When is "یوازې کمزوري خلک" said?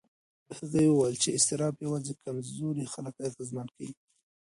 1.85-3.15